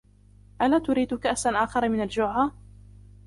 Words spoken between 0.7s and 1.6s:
تريد كأسا